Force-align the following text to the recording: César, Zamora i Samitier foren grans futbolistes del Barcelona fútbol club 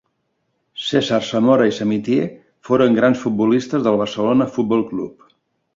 César, 0.85 1.19
Zamora 1.27 1.67
i 1.73 1.75
Samitier 1.81 2.25
foren 2.71 2.99
grans 3.01 3.23
futbolistes 3.27 3.87
del 3.91 4.03
Barcelona 4.05 4.51
fútbol 4.57 4.87
club 4.93 5.33